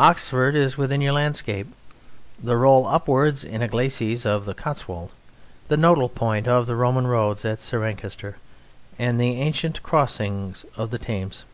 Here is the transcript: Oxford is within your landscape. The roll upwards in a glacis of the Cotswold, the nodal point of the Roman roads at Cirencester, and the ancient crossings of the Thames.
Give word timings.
Oxford 0.00 0.56
is 0.56 0.76
within 0.76 1.00
your 1.00 1.12
landscape. 1.12 1.68
The 2.42 2.56
roll 2.56 2.88
upwards 2.88 3.44
in 3.44 3.62
a 3.62 3.68
glacis 3.68 4.26
of 4.26 4.44
the 4.44 4.52
Cotswold, 4.52 5.12
the 5.68 5.76
nodal 5.76 6.08
point 6.08 6.48
of 6.48 6.66
the 6.66 6.74
Roman 6.74 7.06
roads 7.06 7.44
at 7.44 7.60
Cirencester, 7.60 8.34
and 8.98 9.20
the 9.20 9.40
ancient 9.40 9.80
crossings 9.84 10.64
of 10.76 10.90
the 10.90 10.98
Thames. 10.98 11.44